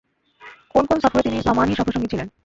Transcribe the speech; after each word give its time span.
কোন 0.69 0.83
কোন 0.85 0.97
সফরে 0.99 1.21
তিনি 1.21 1.37
সামআনীর 1.41 1.77
সফরসঙ্গী 1.79 2.09
ছিলেন। 2.11 2.27